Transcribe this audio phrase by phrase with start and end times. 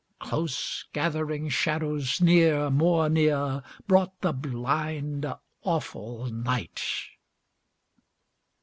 [0.19, 5.31] Close gathering shadows near, more near, Brought the blind,
[5.61, 6.81] awful night.